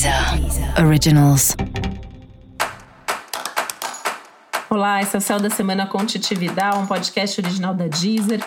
[0.00, 1.54] Deezer Originals.
[4.70, 8.40] Olá, esse é o Céu da Semana com Titividade, um podcast original da Deezer.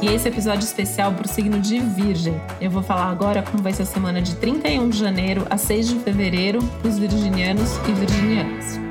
[0.00, 2.40] E esse episódio especial para o signo de Virgem.
[2.62, 5.88] Eu vou falar agora como vai ser a semana de 31 de janeiro a 6
[5.88, 8.85] de fevereiro para os virginianos e virginianas.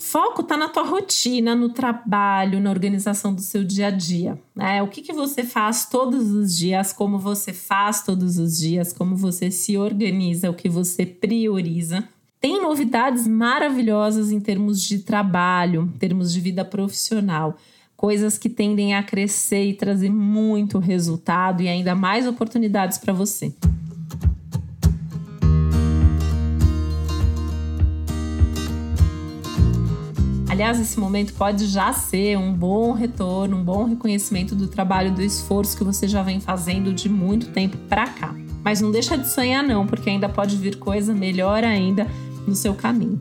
[0.00, 4.40] Foco está na tua rotina, no trabalho, na organização do seu dia a dia.
[4.56, 4.82] Né?
[4.82, 9.14] O que, que você faz todos os dias, como você faz todos os dias, como
[9.14, 12.08] você se organiza, o que você prioriza.
[12.40, 17.58] Tem novidades maravilhosas em termos de trabalho, em termos de vida profissional.
[17.94, 23.52] Coisas que tendem a crescer e trazer muito resultado e ainda mais oportunidades para você.
[30.60, 35.22] Aliás, esse momento pode já ser um bom retorno, um bom reconhecimento do trabalho, do
[35.22, 38.34] esforço que você já vem fazendo de muito tempo para cá.
[38.62, 42.06] Mas não deixa de sonhar não, porque ainda pode vir coisa melhor ainda
[42.46, 43.18] no seu caminho.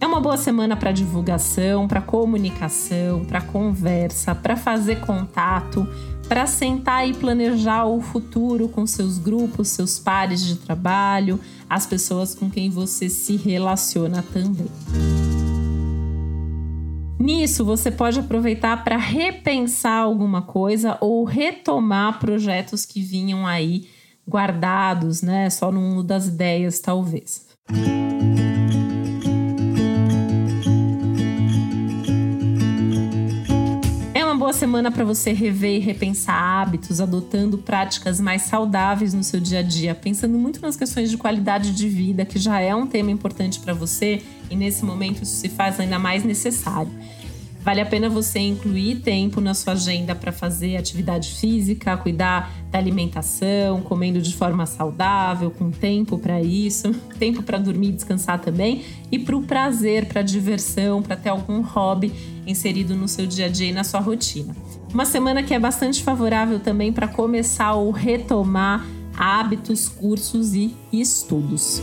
[0.00, 5.86] É uma boa semana para divulgação, para comunicação, para conversa, para fazer contato,
[6.28, 12.34] para sentar e planejar o futuro com seus grupos, seus pares de trabalho, as pessoas
[12.34, 14.66] com quem você se relaciona também.
[17.20, 23.88] Nisso, você pode aproveitar para repensar alguma coisa ou retomar projetos que vinham aí
[24.26, 25.50] guardados, né?
[25.50, 27.46] Só no mundo das ideias, talvez.
[27.68, 28.29] É
[34.50, 39.60] boa semana para você rever e repensar hábitos, adotando práticas mais saudáveis no seu dia
[39.60, 43.12] a dia, pensando muito nas questões de qualidade de vida, que já é um tema
[43.12, 46.90] importante para você e nesse momento isso se faz ainda mais necessário.
[47.62, 52.78] Vale a pena você incluir tempo na sua agenda para fazer atividade física, cuidar da
[52.78, 58.84] alimentação, comendo de forma saudável, com tempo para isso, tempo para dormir e descansar também,
[59.12, 62.12] e para o prazer, para a diversão, para ter algum hobby
[62.46, 64.56] inserido no seu dia a dia e na sua rotina.
[64.92, 68.86] Uma semana que é bastante favorável também para começar ou retomar
[69.16, 71.82] hábitos, cursos e estudos.